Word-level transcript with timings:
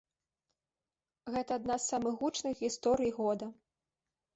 Гэта 1.37 1.51
адна 1.63 1.75
з 1.79 1.85
самых 1.95 2.13
гучных 2.25 2.53
гісторый 2.67 3.11
года. 3.23 3.57